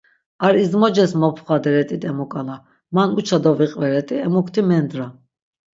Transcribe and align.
Ar 0.45 0.55
izmoces 0.63 1.11
mopxvaderet̆it 1.23 2.03
emu 2.09 2.25
k̆ala, 2.31 2.57
man 2.95 3.09
uça 3.19 3.37
doviqveret̆i 3.43 4.15
emukti 4.25 4.61
mendra. 4.69 5.07